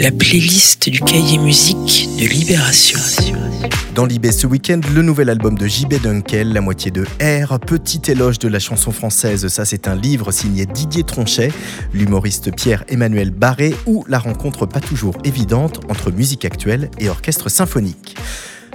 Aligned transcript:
la 0.00 0.10
playlist 0.10 0.88
du 0.88 0.98
cahier 0.98 1.36
musique 1.36 2.08
de 2.18 2.24
Libération. 2.24 2.98
Dans 3.94 4.06
Libé 4.06 4.32
ce 4.32 4.46
week-end, 4.46 4.80
le 4.94 5.02
nouvel 5.02 5.28
album 5.28 5.58
de 5.58 5.66
JB 5.66 6.00
Dunkel, 6.00 6.54
la 6.54 6.62
moitié 6.62 6.90
de 6.90 7.04
R, 7.20 7.60
petit 7.60 8.00
éloge 8.10 8.38
de 8.38 8.48
la 8.48 8.60
chanson 8.60 8.92
française, 8.92 9.46
ça 9.48 9.66
c'est 9.66 9.88
un 9.88 9.94
livre 9.94 10.32
signé 10.32 10.64
Didier 10.64 11.02
Tronchet, 11.02 11.52
l'humoriste 11.92 12.50
Pierre-Emmanuel 12.50 13.30
Barré 13.30 13.74
ou 13.84 14.02
la 14.08 14.18
rencontre 14.18 14.64
pas 14.64 14.80
toujours 14.80 15.18
évidente 15.24 15.80
entre 15.90 16.10
musique 16.10 16.46
actuelle 16.46 16.90
et 16.98 17.10
orchestre 17.10 17.50
symphonique. 17.50 18.16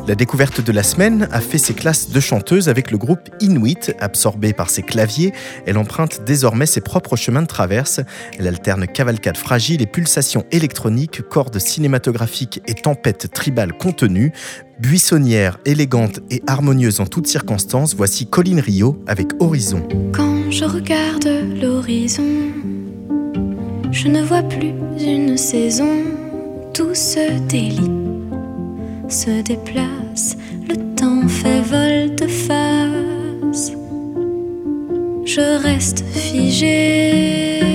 La 0.08 0.14
découverte 0.14 0.62
de 0.62 0.72
la 0.72 0.84
semaine 0.84 1.28
a 1.32 1.42
fait 1.42 1.58
ses 1.58 1.74
classes 1.74 2.12
de 2.12 2.20
chanteuse 2.20 2.70
avec 2.70 2.92
le 2.92 2.98
groupe 3.00 3.28
Inuit. 3.40 3.92
Absorbée 4.00 4.54
par 4.54 4.70
ses 4.70 4.84
claviers, 4.84 5.34
elle 5.66 5.80
emprunte 5.80 6.24
désormais 6.24 6.68
ses 6.68 6.82
propres 6.82 7.16
chemins 7.16 7.42
de 7.42 7.48
traverse. 7.48 8.02
Elle 8.38 8.48
alterne 8.48 8.86
cavalcade 8.86 9.36
fragile 9.36 9.82
et 9.82 9.88
pulsations 9.88 10.46
électroniques, 10.52 11.24
cordes 11.28 11.58
cinématographiques 11.58 12.62
et 12.68 12.76
tempêtes 12.76 13.32
tribales 13.34 13.76
contenues. 13.76 14.32
Buissonnière, 14.80 15.58
élégante 15.66 16.20
et 16.30 16.44
harmonieuse 16.46 17.00
en 17.00 17.08
toutes 17.08 17.28
circonstances, 17.28 17.96
voici 17.96 18.28
Colline 18.28 18.60
Rio 18.60 19.04
avec 19.08 19.30
Horizon. 19.40 19.88
Quand 20.14 20.52
je 20.52 20.66
regarde 20.66 21.28
l'horizon, 21.60 22.52
je 23.92 24.08
ne 24.08 24.22
vois 24.22 24.44
plus 24.44 24.74
une 25.00 25.36
saison, 25.36 26.04
tout 26.76 26.94
se 26.94 27.40
délie 27.48 28.05
se 29.10 29.42
déplace, 29.42 30.38
le 30.68 30.76
temps 30.96 31.28
fait 31.28 31.62
volte-face. 31.62 32.92
Je 35.26 35.62
reste 35.62 36.04
figé 36.14 37.75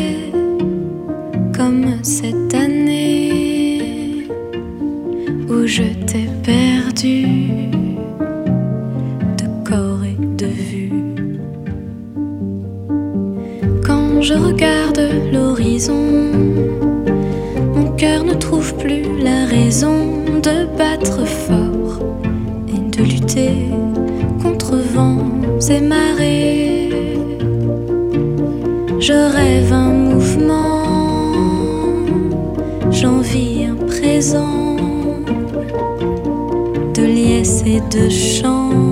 Je 29.01 29.15
rêve 29.15 29.73
un 29.73 29.93
mouvement, 29.93 30.85
j'envie 32.91 33.65
un 33.65 33.77
présent. 33.87 34.77
De 36.95 37.03
liesse 37.03 37.63
et 37.65 37.81
de 37.81 38.11
chant, 38.11 38.90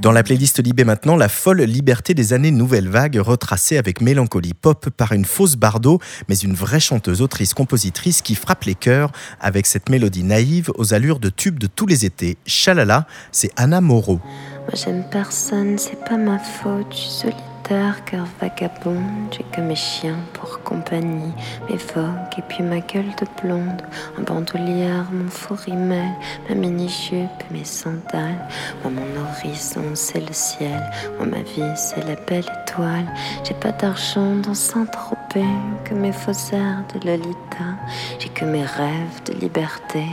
Dans 0.00 0.12
la 0.12 0.22
playlist 0.22 0.64
Libé 0.64 0.84
maintenant, 0.84 1.14
la 1.14 1.28
folle 1.28 1.60
liberté 1.60 2.14
des 2.14 2.32
années 2.32 2.50
Nouvelle 2.50 2.88
Vague, 2.88 3.20
retracée 3.20 3.76
avec 3.76 4.00
mélancolie 4.00 4.54
pop 4.54 4.88
par 4.88 5.12
une 5.12 5.26
fausse 5.26 5.56
bardo, 5.56 6.00
mais 6.28 6.36
une 6.36 6.54
vraie 6.54 6.80
chanteuse, 6.80 7.20
autrice, 7.20 7.52
compositrice 7.52 8.22
qui 8.22 8.34
frappe 8.34 8.64
les 8.64 8.74
cœurs 8.74 9.12
avec 9.40 9.66
cette 9.66 9.90
mélodie 9.90 10.24
naïve 10.24 10.72
aux 10.76 10.94
allures 10.94 11.20
de 11.20 11.28
tube 11.28 11.58
de 11.58 11.66
tous 11.66 11.86
les 11.86 12.06
étés. 12.06 12.38
Chalala, 12.46 13.06
c'est 13.30 13.52
Anna 13.56 13.82
Moreau. 13.82 14.20
Moi 14.62 14.74
j'aime 14.74 15.04
personne, 15.10 15.76
c'est 15.76 16.02
pas 16.04 16.16
ma 16.16 16.38
faute, 16.38 16.92
je 16.92 16.96
suis 16.96 17.28
solitaire 17.60 18.04
cœur 18.04 18.26
vagabond, 18.40 19.02
j'ai 19.30 19.44
que 19.52 19.60
mes 19.60 19.74
chiens 19.74 20.18
pour 20.32 20.62
compagnie, 20.62 21.32
mes 21.68 21.76
vogues 21.76 22.38
et 22.38 22.42
puis 22.42 22.62
ma 22.62 22.80
gueule 22.80 23.12
de 23.20 23.26
blonde, 23.42 23.82
en 24.18 24.22
bandoulière, 24.22 25.06
mon 25.12 25.28
faux 25.28 25.56
rimel, 25.66 26.10
ma 26.48 26.54
mini-jupe, 26.54 27.28
mes 27.50 27.64
sandales. 27.64 28.48
Moi, 28.82 28.92
mon 28.92 29.20
horizon, 29.22 29.84
c'est 29.94 30.20
le 30.20 30.32
ciel, 30.32 30.82
moi, 31.18 31.26
ma 31.26 31.42
vie, 31.42 31.76
c'est 31.76 32.06
la 32.06 32.16
belle 32.26 32.44
étoile. 32.62 33.06
J'ai 33.44 33.54
pas 33.54 33.72
d'argent 33.72 34.36
dans 34.36 34.54
Saint-Tropez, 34.54 35.44
que 35.84 35.94
mes 35.94 36.12
faux 36.12 36.32
airs 36.52 36.82
de 36.94 37.06
Lolita, 37.06 37.70
j'ai 38.18 38.28
que 38.28 38.44
mes 38.44 38.64
rêves 38.64 39.22
de 39.26 39.34
liberté 39.34 40.04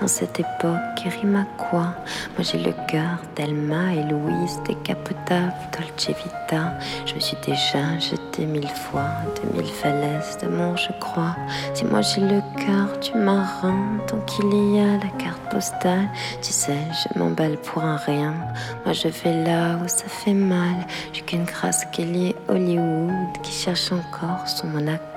dans 0.00 0.08
cette 0.08 0.40
époque 0.40 0.80
qui 0.96 1.08
rime 1.08 1.36
à 1.36 1.44
quoi? 1.62 1.94
Moi, 2.36 2.42
j'ai 2.42 2.58
le 2.58 2.72
cœur 2.88 3.18
d'Elma 3.36 3.94
et 3.94 4.02
Louise, 4.04 4.58
décapotable, 4.66 5.52
Dolce 5.72 6.08
Vita. 6.08 6.72
Je 7.06 7.14
me 7.14 7.20
suis 7.20 7.36
déjà 7.46 7.98
jeté 7.98 8.46
mille 8.46 8.68
fois 8.68 9.08
de 9.36 9.56
mille 9.56 9.72
falaises 9.72 10.38
d'amour, 10.40 10.76
je 10.76 10.92
crois. 11.00 11.36
Si 11.74 11.84
moi 11.84 12.00
j'ai 12.00 12.20
le 12.20 12.40
cœur 12.56 12.98
du 13.00 13.18
marin, 13.18 13.98
tant 14.06 14.18
qu'il 14.20 14.74
y 14.74 14.80
a 14.80 14.98
la 14.98 15.10
carte 15.18 15.40
postale, 15.50 16.08
tu 16.42 16.52
sais, 16.52 16.78
je 16.92 17.18
m'emballe 17.18 17.56
pour 17.58 17.84
un 17.84 17.96
rien. 17.96 18.34
Moi 18.84 18.92
je 18.92 19.08
vais 19.08 19.44
là 19.44 19.76
où 19.82 19.88
ça 19.88 20.08
fait 20.08 20.34
mal. 20.34 20.86
J'ai 21.12 21.22
qu'une 21.22 21.44
grâce 21.44 21.84
Kelly 21.92 22.34
Hollywood 22.48 23.40
qui 23.42 23.52
cherche 23.52 23.92
encore 23.92 24.48
son 24.48 24.66
Monaco. 24.66 25.13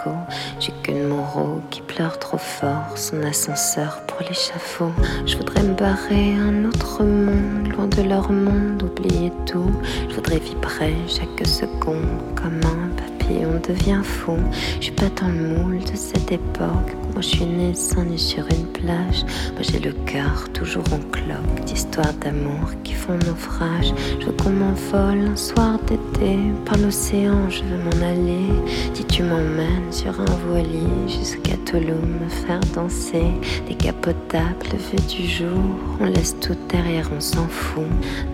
J'ai 0.60 0.72
qu'une 0.84 1.08
Moreau 1.08 1.62
qui 1.70 1.82
pleure 1.82 2.20
trop 2.20 2.38
fort 2.38 2.98
son 2.98 3.22
ascenseur 3.24 4.02
pour 4.08 4.20
l'échafaud. 4.22 4.92
Je 5.26 5.38
voudrais 5.38 5.64
me 5.64 5.74
barrer 5.74 6.34
un 6.36 6.66
autre 6.66 7.04
monde, 7.04 7.68
loin 7.70 7.88
de 7.88 8.02
leur 8.02 8.32
monde, 8.32 8.82
oublier 8.84 9.32
tout. 9.46 9.72
Je 10.10 10.16
voudrais 10.16 10.40
vibrer 10.40 10.96
chaque 11.08 11.46
seconde 11.48 12.22
comme 12.36 12.60
un 12.64 12.90
papillon 12.96 13.60
devient 13.68 14.02
fou. 14.04 14.38
Je 14.78 14.86
suis 14.86 14.92
pas 14.92 15.10
dans 15.22 15.28
le 15.28 15.58
moule 15.58 15.80
de 15.80 15.96
cette 15.96 16.32
époque. 16.32 16.96
Je 17.20 17.28
suis 17.28 17.46
née 17.46 17.74
sans 17.74 18.04
nu 18.04 18.18
sur 18.18 18.46
une 18.52 18.68
plage. 18.68 19.24
Moi 19.54 19.62
j'ai 19.62 19.80
le 19.80 19.92
cœur 20.06 20.48
toujours 20.54 20.84
en 20.94 21.00
cloque 21.12 21.66
d'histoires 21.66 22.14
d'amour 22.22 22.70
qui 22.84 22.94
font 22.94 23.18
naufrage. 23.26 23.92
Je 24.20 24.28
veux 24.28 24.34
qu'on 24.34 24.52
m'envole 24.52 25.32
un 25.32 25.36
soir 25.36 25.80
d'été 25.88 26.38
par 26.66 26.78
l'océan. 26.78 27.50
Je 27.50 27.64
veux 27.64 27.78
m'en 27.78 28.06
aller. 28.06 28.54
Si 28.94 29.04
tu 29.06 29.24
m'emmènes 29.24 29.92
sur 29.92 30.20
un 30.22 30.36
voilier 30.48 31.08
jusqu'à 31.08 31.58
Toulouse 31.66 32.06
me 32.22 32.30
faire 32.30 32.60
danser. 32.76 33.32
Décapotable, 33.68 34.66
lever 34.72 35.02
du 35.10 35.28
jour. 35.28 35.64
On 36.00 36.06
laisse 36.06 36.36
tout 36.40 36.56
derrière, 36.70 37.10
on 37.16 37.20
s'en 37.20 37.48
fout. 37.48 37.84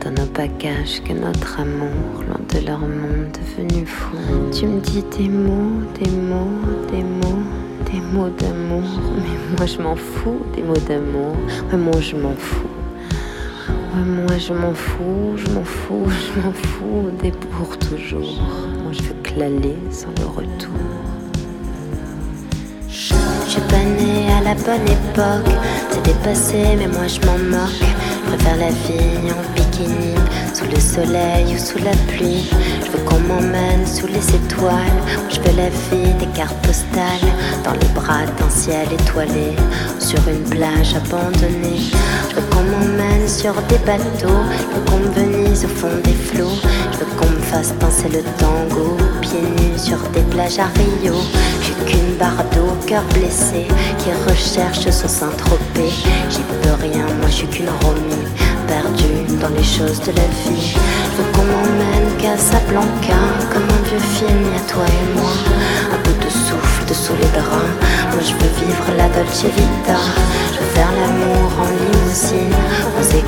Dans 0.04 0.12
nos 0.12 0.30
bagages 0.30 1.02
que 1.04 1.14
notre 1.14 1.62
amour, 1.62 2.24
loin 2.28 2.40
de 2.54 2.66
leur 2.66 2.80
monde 2.80 3.32
devenu 3.32 3.86
fou. 3.86 4.18
Tu 4.52 4.68
me 4.68 4.82
dis 4.82 5.04
des 5.18 5.30
mots, 5.30 5.82
des 6.00 6.12
mots, 6.12 6.92
des 6.92 7.04
mots 7.04 7.44
des 7.94 8.00
mots 8.00 8.30
d'amour, 8.30 8.90
mais 9.18 9.56
moi 9.56 9.66
je 9.68 9.78
m'en 9.78 9.95
fous 9.95 10.42
des 10.56 10.63
mots 10.63 10.74
d'amour. 10.88 11.36
Ouais, 11.69 11.78
moi 11.78 12.01
je 12.01 12.16
m'en 12.16 12.34
fous. 12.36 12.68
Ouais, 13.69 14.04
moi 14.04 14.38
je 14.40 14.54
m'en 14.54 14.74
fous, 14.74 15.38
je 15.38 15.48
m'en 15.51 15.63
fous, 15.63 16.07
je 16.10 16.42
m'en 16.42 16.54
fous 16.54 17.12
des 17.22 17.31
pour 17.31 17.78
toujours. 17.78 18.42
Moi 18.81 18.92
je 18.94 19.01
veux 19.04 19.22
claler 19.22 19.78
sans 19.92 20.13
le 20.19 20.25
retour. 20.25 20.74
Je 22.90 23.50
suis 23.51 23.62
pas 23.62 23.84
née 23.84 24.25
à 24.39 24.42
la 24.42 24.56
bonne 24.56 24.88
époque, 24.88 25.54
c'est 25.92 26.04
dépassé, 26.04 26.63
mais 26.80 26.88
moi 26.88 27.07
je 27.07 27.19
m'en 27.28 27.38
moque. 27.38 27.84
Préfère 28.25 28.57
la 28.57 28.69
vie 28.69 29.31
en 29.31 29.62
sous 30.54 30.66
le 30.66 30.80
soleil 30.80 31.56
ou 31.56 31.58
sous 31.58 31.80
la 31.80 31.96
pluie. 32.08 32.50
Je 32.86 32.92
veux 32.92 33.04
qu'on 33.06 33.20
m'emmène 33.20 33.86
sous 33.88 34.08
les 34.08 34.36
étoiles. 34.36 35.02
Je 35.30 35.40
veux 35.40 35.58
la 35.58 35.70
vie 35.70 36.14
des 36.20 36.28
cartes 36.28 36.56
postales, 36.66 37.30
dans 37.64 37.74
les 37.74 37.88
bras 37.96 38.25
d'un 38.38 38.50
ciel 38.50 38.88
étoilé, 38.92 39.56
sur 40.00 40.20
une 40.28 40.44
plage 40.44 40.96
abandonnée. 40.96 41.90
Je 42.30 42.36
veux 42.36 42.48
qu'on 42.52 42.64
m'emmène 42.64 43.28
sur 43.28 43.54
des 43.70 43.80
bateaux, 43.80 44.44
je 44.52 44.75
veux 44.75 44.86
qu'on 44.86 45.00
me 45.00 45.12
venise 45.14 45.66
au 45.66 45.70
fond 45.70 45.90
des 46.04 46.14
flots. 46.14 46.60
Je 46.92 46.98
veux 47.00 47.12
qu'on 47.18 47.30
me 47.30 47.42
fasse 47.42 47.74
danser 47.80 48.10
le 48.10 48.22
tango, 48.38 48.98
pieds 49.22 49.42
nus 49.42 49.78
sur 49.78 49.98
des 50.14 50.22
plages 50.34 50.60
à 50.60 50.68
Rio. 50.78 51.16
J'ai 51.62 51.92
qu'une 51.92 52.16
barre 52.20 52.44
d'eau, 52.54 52.70
cœur 52.86 53.04
blessé, 53.14 53.68
qui 53.98 54.10
recherche 54.30 54.88
son 54.90 55.08
Saint-Tropez. 55.08 55.94
J'y 56.30 56.42
peux 56.42 56.74
rien, 56.80 57.06
moi 57.20 57.28
je 57.28 57.34
suis 57.34 57.48
qu'une 57.48 57.70
Romy, 57.81 58.22
perdue 58.68 59.12
dans 59.44 59.56
les 59.57 59.63
choses 59.63 60.00
de 60.00 60.12
la 60.16 60.28
vie. 60.44 60.72
Je 60.72 61.18
veux 61.18 61.30
qu'on 61.34 61.44
m'emmène 61.44 62.10
Casablanca, 62.18 63.19
comme 63.51 63.68
un 63.78 63.84
vieux 63.90 64.06
film, 64.16 64.44
à 64.56 64.62
toi 64.72 64.86
et 64.88 65.19
moi. 65.19 65.34
Un 65.94 66.00
peu 66.06 66.13
de 66.25 66.30
souffle 66.31 66.86
dessous 66.88 67.16
les 67.19 67.31
draps. 67.38 67.75
Moi 68.12 68.22
je 68.28 68.34
veux 68.40 68.54
vivre 68.63 68.88
la 68.98 69.07
Dolce 69.10 69.44
Vita. 69.44 70.00
Je 70.54 70.60
veux 70.60 70.72
faire 70.75 70.92
l'amour 71.00 71.51
en 71.63 71.69
limousine, 71.80 72.56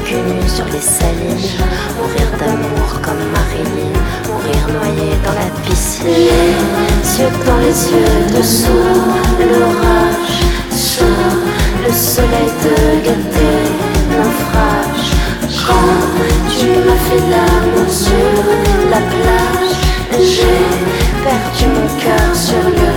cul 0.06 0.15
nu 0.15 0.47
sur 0.47 0.65
les 0.73 0.85
salines. 0.95 1.51
Mourir 1.97 2.27
d'amour 2.39 2.89
comme 3.06 3.23
Marilyn, 3.35 3.95
mourir 4.29 4.63
noyé 4.77 5.11
dans 5.25 5.35
la 5.44 5.50
piscine. 5.63 6.07
Yeux 7.18 7.35
dans 7.45 7.59
les 7.65 7.77
yeux 7.91 8.39
dessous 8.39 8.88
l'orage, 9.51 10.35
le 11.85 11.94
soleil 11.94 12.51
de 12.63 12.75
l'été, 13.03 13.64
tu 16.65 16.79
m'as 16.88 17.01
fait 17.07 17.25
l'amour 17.31 17.89
sur 17.89 18.41
la 18.89 19.01
plage, 19.13 19.75
j'ai 20.33 20.63
perdu 21.23 21.65
mon 21.75 21.88
cœur 22.03 22.29
sur 22.33 22.65
le 22.79 22.91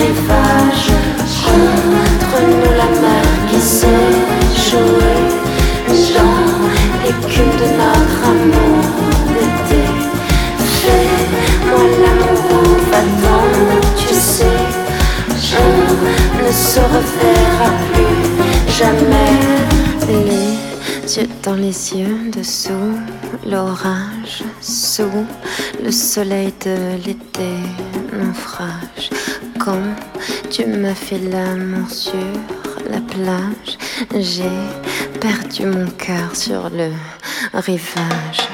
rivage. 0.00 0.88
Contre 1.44 2.36
nous 2.50 2.72
la 2.80 2.90
mer 3.04 3.26
qui 3.48 3.60
s'est 3.60 4.16
jouée 4.68 5.22
dans 6.16 6.50
l'écume 7.02 7.54
de 7.62 7.68
notre 7.80 8.19
dans 21.42 21.54
les 21.54 21.94
yeux 21.94 22.30
dessous 22.30 22.98
l'orage, 23.46 24.42
sous 24.60 25.26
le 25.82 25.90
soleil 25.90 26.52
de 26.64 26.96
l'été, 27.04 27.52
naufrage. 28.12 29.10
Quand 29.58 29.82
tu 30.50 30.66
m'as 30.66 30.94
fait 30.94 31.18
l'amour 31.18 31.90
sur 31.90 32.12
la 32.90 33.00
plage, 33.00 33.78
j'ai 34.18 34.58
perdu 35.20 35.66
mon 35.66 35.86
cœur 35.90 36.34
sur 36.34 36.70
le 36.70 36.90
rivage. 37.54 38.48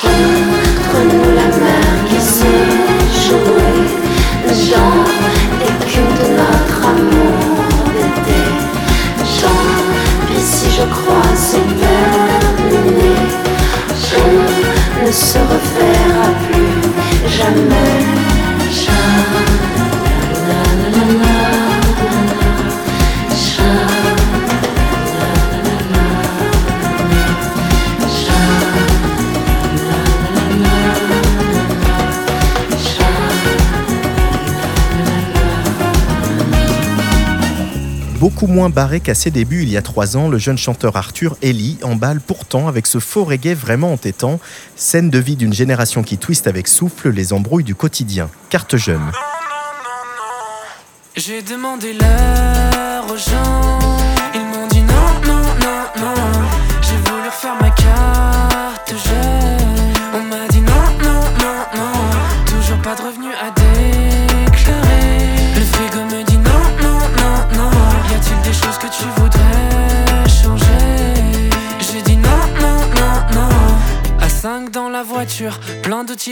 Contre 0.00 1.04
nous 1.04 1.34
la 1.34 1.46
mer 1.46 2.04
qui 2.08 2.20
s'est 2.20 2.84
dans 4.70 5.04
l'écume 5.58 6.14
de 6.20 6.26
notre 6.36 6.86
amour 6.86 7.83
si 10.44 10.70
je 10.70 10.82
crois 10.82 11.34
c'est 11.34 12.53
Beaucoup 38.24 38.46
moins 38.46 38.70
barré 38.70 39.00
qu'à 39.00 39.14
ses 39.14 39.30
débuts 39.30 39.64
il 39.64 39.68
y 39.68 39.76
a 39.76 39.82
trois 39.82 40.16
ans, 40.16 40.30
le 40.30 40.38
jeune 40.38 40.56
chanteur 40.56 40.96
Arthur 40.96 41.36
Ellie 41.42 41.76
emballe 41.82 42.22
pourtant 42.22 42.68
avec 42.68 42.86
ce 42.86 42.98
faux 42.98 43.22
reggae 43.22 43.52
vraiment 43.54 43.92
entêtant, 43.92 44.40
scène 44.76 45.10
de 45.10 45.18
vie 45.18 45.36
d'une 45.36 45.52
génération 45.52 46.02
qui 46.02 46.16
twiste 46.16 46.46
avec 46.46 46.66
souffle 46.66 47.10
les 47.10 47.34
embrouilles 47.34 47.64
du 47.64 47.74
quotidien. 47.74 48.30
Carte 48.48 48.78
jeune. 48.78 49.12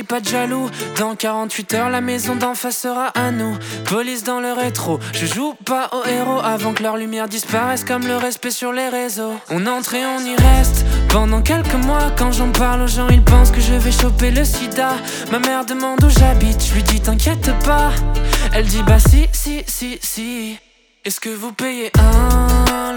Pas 0.02 0.20
de 0.20 0.28
jaloux. 0.28 0.70
Dans 0.98 1.14
48 1.14 1.74
heures, 1.74 1.90
la 1.90 2.00
maison 2.00 2.34
d'en 2.34 2.54
face 2.54 2.78
sera 2.78 3.08
à 3.08 3.30
nous. 3.30 3.54
Police 3.84 4.24
dans 4.24 4.40
le 4.40 4.52
rétro, 4.52 4.98
je 5.12 5.26
joue 5.26 5.54
pas 5.66 5.90
au 5.92 6.08
héros 6.08 6.40
avant 6.42 6.72
que 6.72 6.82
leur 6.82 6.96
lumière 6.96 7.28
disparaisse 7.28 7.84
comme 7.84 8.06
le 8.06 8.16
respect 8.16 8.50
sur 8.50 8.72
les 8.72 8.88
réseaux. 8.88 9.34
On 9.50 9.66
entre 9.66 9.94
et 9.94 10.04
on 10.06 10.20
y 10.20 10.34
reste 10.34 10.86
pendant 11.10 11.42
quelques 11.42 11.74
mois. 11.74 12.10
Quand 12.16 12.32
j'en 12.32 12.50
parle 12.50 12.82
aux 12.82 12.86
gens, 12.86 13.08
ils 13.08 13.22
pensent 13.22 13.50
que 13.50 13.60
je 13.60 13.74
vais 13.74 13.92
choper 13.92 14.30
le 14.30 14.44
sida. 14.44 14.94
Ma 15.30 15.38
mère 15.38 15.66
demande 15.66 16.02
où 16.02 16.08
j'habite, 16.08 16.64
je 16.64 16.74
lui 16.74 16.82
dis 16.82 17.00
t'inquiète 17.00 17.52
pas. 17.64 17.90
Elle 18.54 18.66
dit 18.66 18.82
bah 18.86 18.98
si, 18.98 19.26
si, 19.32 19.62
si, 19.66 19.98
si. 20.02 20.58
Est-ce 21.04 21.20
que 21.20 21.30
vous 21.30 21.52
payez 21.52 21.90
un 21.98 22.96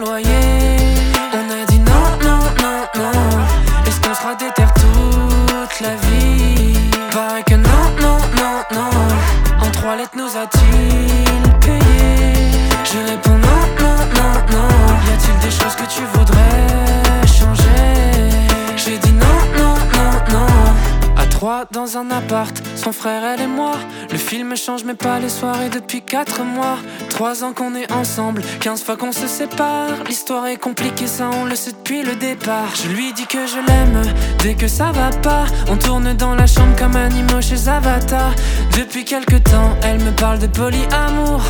son 22.75 22.91
frère, 22.91 23.23
elle 23.23 23.41
et 23.41 23.47
moi. 23.47 23.73
Le 24.11 24.17
film 24.17 24.55
change, 24.55 24.83
mais 24.83 24.95
pas 24.95 25.19
les 25.19 25.29
soirées 25.29 25.69
depuis 25.69 26.01
4 26.01 26.43
mois. 26.43 26.77
3 27.09 27.43
ans 27.43 27.53
qu'on 27.53 27.75
est 27.75 27.91
ensemble, 27.91 28.41
15 28.59 28.83
fois 28.83 28.97
qu'on 28.97 29.11
se 29.11 29.27
sépare. 29.27 30.03
L'histoire 30.07 30.47
est 30.47 30.57
compliquée, 30.57 31.07
ça 31.07 31.29
on 31.33 31.45
le 31.45 31.55
sait 31.55 31.71
depuis 31.71 32.03
le 32.03 32.15
départ. 32.15 32.69
Je 32.75 32.89
lui 32.89 33.13
dis 33.13 33.27
que 33.27 33.45
je 33.45 33.57
l'aime, 33.67 34.01
dès 34.39 34.55
que 34.55 34.67
ça 34.67 34.91
va 34.91 35.09
pas. 35.21 35.45
On 35.69 35.77
tourne 35.77 36.13
dans 36.13 36.35
la 36.35 36.47
chambre 36.47 36.75
comme 36.77 36.95
animaux 36.95 37.41
chez 37.41 37.67
Avatar. 37.67 38.33
Depuis 38.77 39.05
quelque 39.05 39.37
temps, 39.37 39.75
elle 39.83 39.99
me 39.99 40.11
parle 40.11 40.39
de 40.39 40.47
polyamour. 40.47 41.41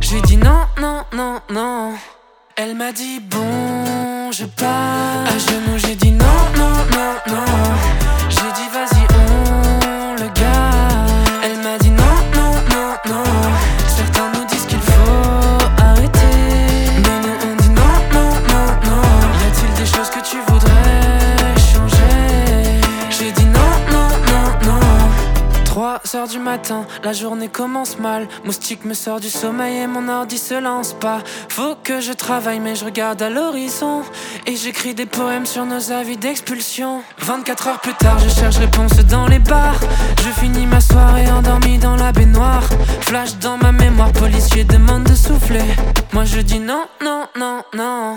J'ai 0.00 0.20
dit 0.22 0.36
non, 0.36 0.62
non, 0.80 1.04
non, 1.12 1.40
non. 1.50 1.92
Elle 2.56 2.74
m'a 2.74 2.92
dit 2.92 3.20
bon, 3.20 4.30
je 4.32 4.44
pars. 4.44 5.26
À 5.26 5.38
genoux, 5.38 5.78
j'ai 5.78 5.94
dit 5.94 6.12
non, 6.12 6.38
non, 6.56 6.76
non, 6.92 7.34
non. 7.34 8.01
La 27.02 27.12
journée 27.12 27.48
commence 27.48 27.98
mal. 27.98 28.28
Moustique 28.44 28.84
me 28.84 28.94
sort 28.94 29.20
du 29.20 29.30
sommeil 29.30 29.78
et 29.78 29.86
mon 29.86 30.08
ordi 30.08 30.36
se 30.36 30.54
lance 30.54 30.92
pas. 30.92 31.20
Faut 31.48 31.76
que 31.82 32.00
je 32.00 32.12
travaille, 32.12 32.60
mais 32.60 32.74
je 32.74 32.84
regarde 32.84 33.22
à 33.22 33.30
l'horizon. 33.30 34.02
Et 34.46 34.56
j'écris 34.56 34.94
des 34.94 35.06
poèmes 35.06 35.46
sur 35.46 35.64
nos 35.64 35.92
avis 35.92 36.18
d'expulsion. 36.18 37.02
24 37.18 37.68
heures 37.68 37.80
plus 37.80 37.94
tard, 37.94 38.18
je 38.18 38.28
cherche 38.28 38.58
réponse 38.58 38.92
dans 39.08 39.26
les 39.26 39.38
bars. 39.38 39.80
Je 40.18 40.28
finis 40.40 40.66
ma 40.66 40.80
soirée 40.80 41.30
endormi 41.30 41.78
dans 41.78 41.96
la 41.96 42.12
baignoire. 42.12 42.64
Flash 43.00 43.36
dans 43.36 43.56
ma 43.56 43.72
mémoire, 43.72 44.12
policier 44.12 44.64
demande 44.64 45.04
de 45.04 45.14
souffler. 45.14 45.64
Moi 46.12 46.24
je 46.24 46.40
dis 46.40 46.60
non, 46.60 46.84
non, 47.02 47.26
non, 47.38 47.62
non. 47.74 48.16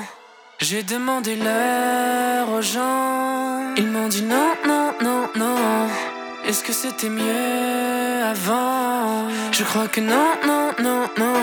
J'ai 0.60 0.84
demandé 0.84 1.36
l'heure 1.36 2.50
aux 2.50 2.62
gens. 2.62 3.76
Ils 3.78 3.88
m'ont 3.88 4.10
dit 4.10 4.24
non, 4.24 4.52
non, 4.68 4.92
non, 5.02 5.28
non. 5.36 6.15
Est-ce 6.48 6.64
que 6.64 6.74
c'était 6.74 7.10
mieux 7.10 8.24
avant? 8.24 9.28
Je 9.52 9.64
crois 9.64 9.88
que 9.88 10.00
non, 10.00 10.30
non, 10.46 10.72
non, 10.80 11.06
non. 11.18 11.34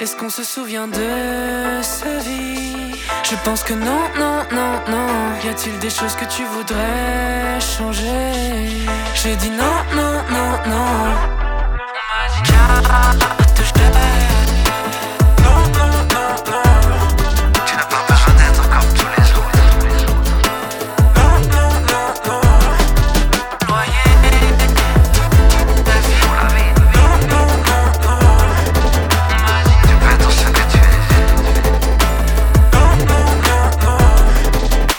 Est-ce 0.00 0.16
qu'on 0.16 0.30
se 0.30 0.44
souvient 0.44 0.88
de 0.88 1.82
sa 1.82 2.18
vie? 2.20 2.94
Je 3.22 3.36
pense 3.44 3.62
que 3.62 3.74
non, 3.74 4.02
non, 4.18 4.38
non, 4.50 4.72
non. 4.88 5.08
Y 5.44 5.48
a-t-il 5.48 5.78
des 5.78 5.90
choses 5.90 6.14
que 6.14 6.24
tu 6.24 6.44
voudrais 6.44 7.60
changer? 7.60 8.86
J'ai 9.14 9.36
dit 9.36 9.50
non, 9.50 9.76
non, 9.94 10.22
non, 10.30 10.50
non. 10.70 11.40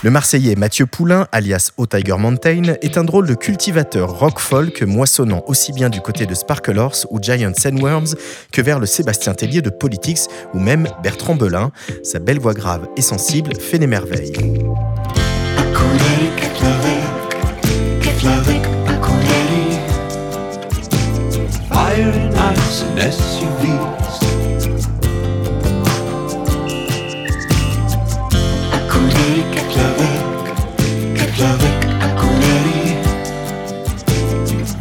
Le 0.03 0.10
Marseillais 0.10 0.55
Mathieu 0.55 0.88
Poulain, 0.88 1.27
alias 1.31 1.72
O 1.77 1.86
Tiger 1.86 2.17
Mountain, 2.17 2.74
est 2.81 2.98
un 2.98 3.03
drôle 3.03 3.27
de 3.27 3.36
cultivateur 3.36 4.17
rock-folk 4.17 4.81
moissonnant 4.81 5.43
aussi 5.46 5.74
bien 5.74 5.91
du 5.91 6.01
côté 6.01 6.25
de 6.25 6.34
Sparkle 6.34 6.79
Horse 6.79 7.05
ou 7.12 7.22
Giant 7.22 7.53
Sandworms 7.55 8.15
que 8.51 8.63
vers 8.63 8.79
le 8.79 8.88
Sébastien 8.88 9.36
Tellier 9.36 9.62
de 9.62 9.70
Politics 9.70 10.22
ou 10.55 10.60
même 10.60 10.88
Bertrand 11.03 11.36
Belin. 11.36 11.72
Sa 12.03 12.17
belle 12.17 12.39
voix 12.39 12.55
grave 12.55 12.88
et 12.98 13.01
sensible 13.03 13.53
fait 13.60 13.77
des 13.77 13.86
merveilles. 13.86 14.34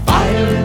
Fire 0.06 0.64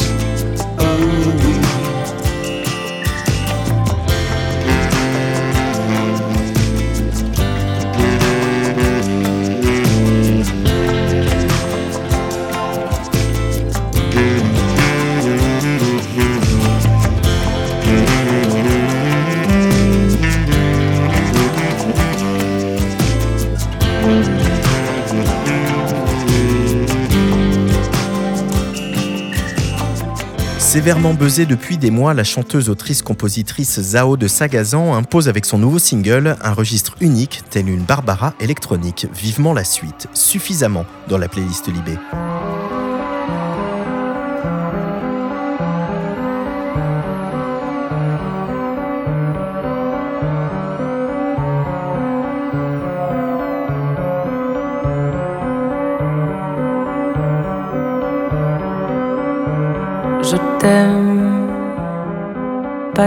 Sévèrement 30.71 31.13
buzzée 31.13 31.45
depuis 31.45 31.77
des 31.77 31.91
mois, 31.91 32.13
la 32.13 32.23
chanteuse, 32.23 32.69
autrice, 32.69 33.01
compositrice 33.01 33.81
Zao 33.81 34.15
de 34.15 34.29
Sagazan 34.29 34.93
impose 34.93 35.27
avec 35.27 35.45
son 35.45 35.57
nouveau 35.57 35.79
single 35.79 36.37
un 36.41 36.53
registre 36.53 36.95
unique, 37.01 37.41
tel 37.49 37.67
une 37.67 37.83
Barbara 37.83 38.33
électronique. 38.39 39.05
Vivement 39.13 39.51
la 39.51 39.65
suite, 39.65 40.07
suffisamment 40.13 40.85
dans 41.09 41.17
la 41.17 41.27
playlist 41.27 41.67
Libé. 41.67 41.97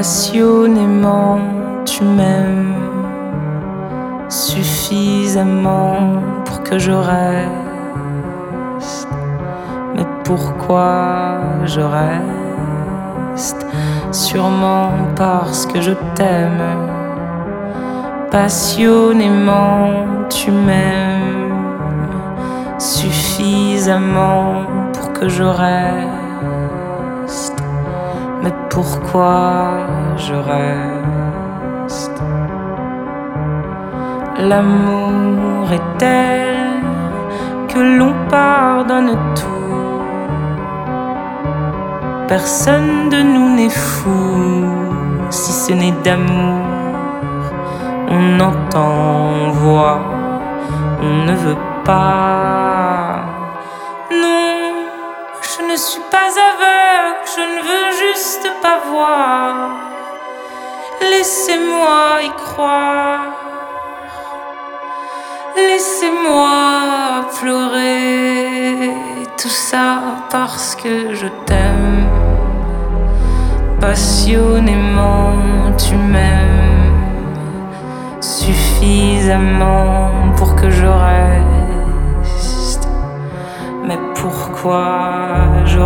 Passionnément, 0.05 1.39
tu 1.87 2.05
m'aimes 2.05 2.75
suffisamment 4.29 6.21
pour 6.45 6.63
que 6.63 6.79
je 6.79 6.93
reste. 6.93 7.49
Mais 9.95 10.05
pourquoi 10.25 11.39
je 11.65 11.81
reste? 11.81 13.67
Sûrement 14.13 14.91
parce 15.17 15.65
que 15.65 15.81
je 15.81 15.93
t'aime 16.15 16.91
passionnément, 18.31 19.89
tu 20.29 20.51
m'aimes 20.51 21.55
suffisamment 22.79 24.67
pour 24.93 25.15
que 25.15 25.31
je 25.31 25.45
reste. 25.45 26.24
Mais 28.45 28.53
pourquoi 28.69 29.87
je 30.19 30.35
reste? 30.35 32.23
L'amour 34.39 35.73
est 35.73 35.89
tel 35.97 36.83
que 37.69 37.79
l'on 37.99 38.13
pardonne 38.29 39.17
tout. 39.35 40.05
Personne 42.29 43.09
de 43.09 43.23
nous 43.23 43.55
n'est 43.57 43.71
fou 43.71 44.67
si 45.31 45.53
ce 45.53 45.73
n'est 45.73 45.99
d'amour. 46.05 46.67
On 48.09 48.41
entend, 48.41 49.31
on 49.43 49.51
voit, 49.53 50.01
on 51.01 51.25
ne 51.29 51.35
veut 51.45 51.63
pas. 51.83 53.25
Non, 54.11 54.54
ne 55.75 55.79
suis 55.79 56.03
pas 56.09 56.31
aveugle, 56.51 57.25
je 57.35 57.41
ne 57.55 57.61
veux 57.69 57.91
juste 58.07 58.47
pas 58.63 58.79
voir. 58.93 59.55
Laissez-moi 61.01 62.23
y 62.23 62.31
croire. 62.45 63.25
Laissez-moi 65.57 67.27
pleurer 67.41 68.93
tout 69.37 69.57
ça 69.69 69.99
parce 70.31 70.77
que 70.77 71.13
je 71.13 71.27
t'aime. 71.45 72.07
Passionnément, 73.81 75.33
tu 75.77 75.97
m'aimes 75.97 77.01
suffisamment 78.21 80.11
pour 80.37 80.55
que 80.55 80.71
je. 80.71 80.85
Mais 83.87 83.99
pourquoi 84.15 84.87
je 85.67 85.79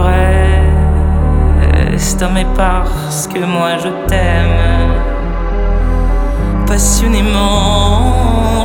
reste 1.93 2.25
Mais 2.33 2.47
parce 2.57 3.27
que 3.27 3.41
moi 3.41 3.77
je 3.79 3.89
t'aime? 4.07 4.95
Passionnément, 6.67 8.58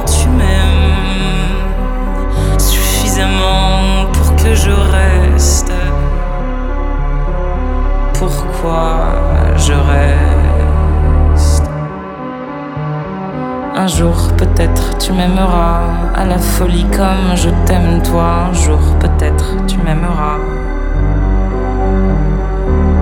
m'aimeras 15.13 15.81
à 16.15 16.25
la 16.25 16.37
folie 16.37 16.85
comme 16.91 17.35
je 17.35 17.49
t'aime 17.65 18.01
toi. 18.03 18.49
Un 18.49 18.53
jour 18.53 18.79
peut-être 18.99 19.65
tu 19.67 19.77
m'aimeras. 19.77 20.39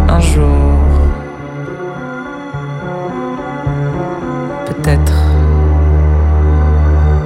Un 0.10 0.20
jour. 0.20 0.80
Peut-être. 4.66 5.22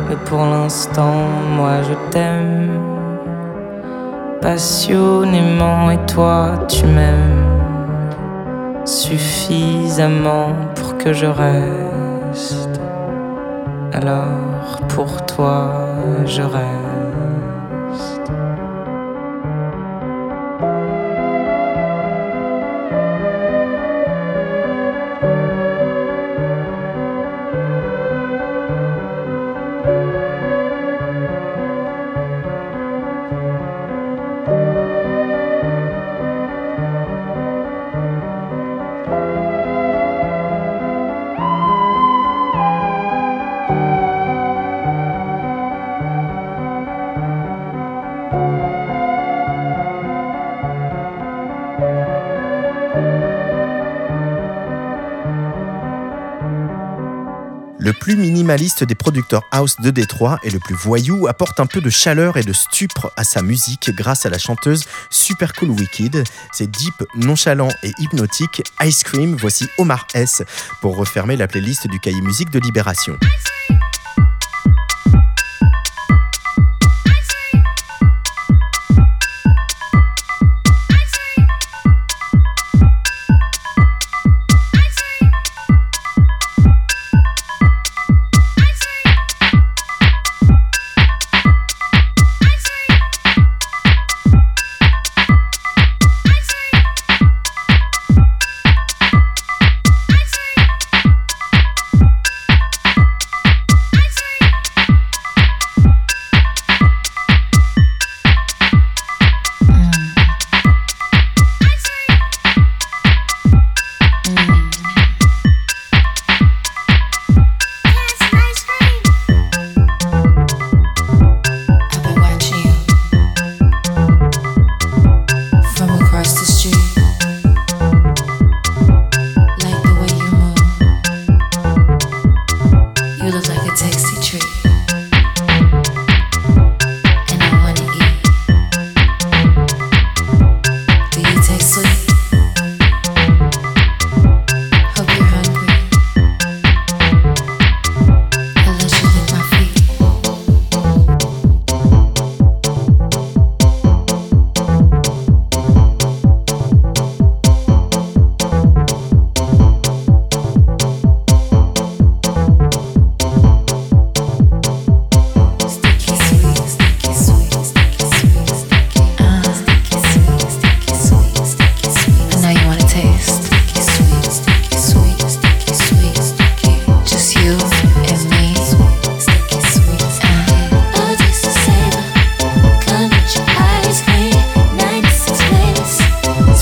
Mais 0.10 0.18
pour 0.26 0.46
l'instant, 0.46 1.16
moi 1.58 1.82
je 1.82 1.94
t'aime 2.12 2.80
passionnément 4.42 5.90
et 5.90 6.00
toi 6.06 6.66
tu 6.68 6.86
m'aimes 6.86 7.46
suffisamment 8.86 10.50
pour 10.76 10.98
que 10.98 11.12
je 11.14 11.26
reste. 11.26 12.75
Alors 13.96 14.82
pour 14.90 15.26
toi 15.26 15.72
je 16.26 16.42
reste. 16.42 16.95
Le 57.86 57.94
plus 57.94 58.16
minimaliste 58.16 58.84
des 58.84 58.96
producteurs 58.96 59.44
house 59.52 59.76
de 59.80 59.92
Détroit 59.92 60.40
et 60.42 60.50
le 60.50 60.58
plus 60.58 60.74
voyou 60.74 61.28
apporte 61.28 61.60
un 61.60 61.68
peu 61.68 61.82
de 61.82 61.92
chaleur 61.92 62.36
et 62.36 62.42
de 62.42 62.52
stupre 62.52 63.14
à 63.16 63.24
sa 63.24 63.44
musique 63.44 63.92
grâce 63.92 64.26
à 64.26 64.30
la 64.32 64.40
chanteuse 64.40 64.86
Super 65.12 65.54
Cool 65.54 65.70
Wicked. 65.70 66.24
C'est 66.52 66.66
deep, 66.66 67.04
nonchalant 67.16 67.70
et 67.84 67.92
hypnotique. 68.00 68.64
Ice 68.84 69.04
Cream, 69.04 69.36
voici 69.40 69.68
Omar 69.78 70.08
S 70.16 70.42
pour 70.82 70.98
refermer 70.98 71.36
la 71.36 71.48
playlist 71.48 71.88
du 71.88 72.00
cahier 72.00 72.22
musique 72.22 72.50
de 72.50 72.58
Libération. 72.58 73.20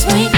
sweet 0.04 0.33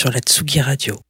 sur 0.00 0.10
la 0.10 0.20
Tsugi 0.20 0.62
Radio. 0.62 1.09